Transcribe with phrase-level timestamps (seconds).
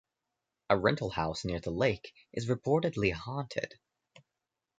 [0.71, 3.77] A rental house near the lake is reportedly haunted.